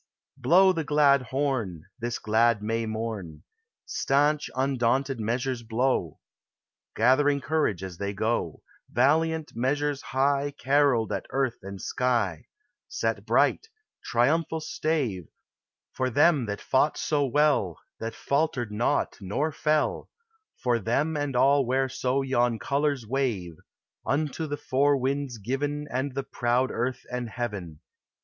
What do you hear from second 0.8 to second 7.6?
glad horn, This glad May morn; stanch, undaunted measures blow, Gathering